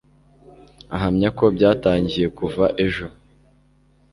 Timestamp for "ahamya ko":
0.95-1.45